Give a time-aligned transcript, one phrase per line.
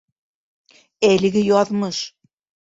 [1.09, 2.01] Әлеге яҙмыш!